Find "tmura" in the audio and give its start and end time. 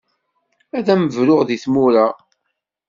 1.63-2.07